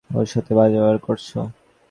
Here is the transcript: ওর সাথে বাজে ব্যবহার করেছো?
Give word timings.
ওর 0.09 0.27
সাথে 0.33 0.51
বাজে 0.57 0.77
ব্যবহার 0.77 0.97
করেছো? 1.05 1.39